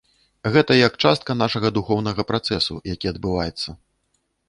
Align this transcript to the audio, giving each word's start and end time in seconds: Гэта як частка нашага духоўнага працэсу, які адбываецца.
Гэта 0.55 0.77
як 0.77 0.93
частка 1.09 1.35
нашага 1.43 1.73
духоўнага 1.77 2.21
працэсу, 2.33 2.81
які 2.97 3.15
адбываецца. 3.17 3.69